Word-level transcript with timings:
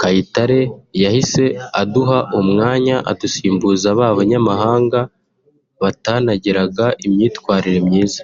Kayitare 0.00 0.60
yahise 1.02 1.44
aduha 1.82 2.18
umwanya 2.40 2.96
adusimbuza 3.10 3.88
ba 3.98 4.08
banyamahanga 4.18 5.00
batanagiraga 5.82 6.86
imyitwarire 7.06 7.80
myiza’’ 7.88 8.22